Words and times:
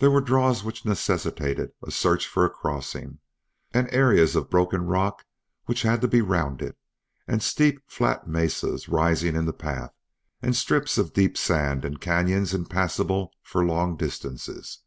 There 0.00 0.10
were 0.10 0.20
draws 0.20 0.64
which 0.64 0.84
necessitated 0.84 1.70
a 1.84 1.92
search 1.92 2.26
for 2.26 2.44
a 2.44 2.50
crossing, 2.50 3.20
and 3.72 3.88
areas 3.94 4.34
of 4.34 4.50
broken 4.50 4.86
rock 4.86 5.24
which 5.66 5.82
had 5.82 6.00
to 6.00 6.08
be 6.08 6.20
rounded, 6.20 6.74
and 7.28 7.40
steep 7.44 7.80
flat 7.86 8.26
mesas 8.26 8.88
rising 8.88 9.36
in 9.36 9.44
the 9.46 9.52
path, 9.52 9.94
and 10.42 10.56
strips 10.56 10.98
of 10.98 11.12
deep 11.12 11.36
sand 11.38 11.84
and 11.84 12.00
canyons 12.00 12.52
impassable 12.52 13.30
for 13.40 13.64
long 13.64 13.96
distances. 13.96 14.80